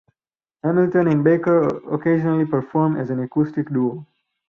Hamilton 0.63 1.05
and 1.09 1.23
Baker 1.23 1.67
occasionally 1.93 2.47
perform 2.47 2.97
as 2.97 3.11
an 3.11 3.19
acoustic 3.19 3.69
duo. 3.69 4.07